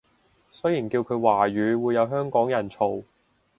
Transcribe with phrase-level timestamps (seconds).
[0.51, 3.03] 雖然叫佢華語會有香港人嘈